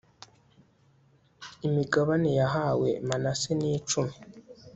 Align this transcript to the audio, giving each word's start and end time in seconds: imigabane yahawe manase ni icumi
imigabane 1.67 2.29
yahawe 2.39 2.89
manase 3.07 3.51
ni 3.59 3.69
icumi 3.77 4.15